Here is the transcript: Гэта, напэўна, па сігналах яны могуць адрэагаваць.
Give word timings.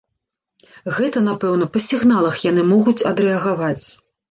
Гэта, 0.97 1.21
напэўна, 1.27 1.67
па 1.77 1.83
сігналах 1.89 2.41
яны 2.51 2.65
могуць 2.73 2.97
адрэагаваць. 3.13 3.79